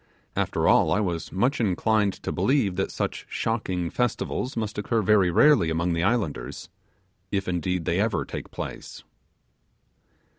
After 0.35 0.67
all, 0.67 0.91
I 0.91 0.99
was 0.99 1.31
much 1.31 1.61
inclined 1.61 2.13
to 2.23 2.31
believe 2.31 2.75
that 2.75 2.89
these 2.91 3.25
shocking 3.29 3.91
festivals 3.91 4.57
must 4.57 4.79
occur 4.79 5.03
very 5.03 5.29
rarely 5.29 5.69
among 5.69 5.93
the 5.93 6.01
islanders, 6.01 6.69
if, 7.31 7.47
indeed, 7.47 7.85
they 7.85 7.99
ever 7.99 8.25
take 8.25 8.49
place. 8.49 9.03